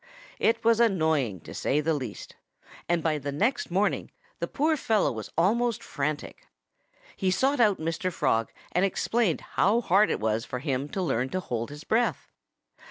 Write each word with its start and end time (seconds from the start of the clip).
It 0.39 0.63
was 0.63 0.79
annoying, 0.79 1.41
to 1.41 1.53
say 1.53 1.79
the 1.79 1.93
least. 1.93 2.35
And 2.89 3.03
by 3.03 3.19
the 3.19 3.31
next 3.31 3.69
morning 3.69 4.09
the 4.39 4.47
poor 4.47 4.75
fellow 4.75 5.11
was 5.11 5.29
almost 5.37 5.83
frantic. 5.83 6.47
He 7.15 7.29
sought 7.29 7.59
out 7.59 7.77
Mr. 7.77 8.11
Frog 8.11 8.51
and 8.71 8.83
explained 8.83 9.41
how 9.41 9.79
hard 9.79 10.09
it 10.09 10.19
was 10.19 10.43
for 10.43 10.57
him 10.57 10.89
to 10.89 11.03
learn 11.03 11.29
to 11.29 11.39
hold 11.39 11.69
his 11.69 11.83
breath. 11.83 12.25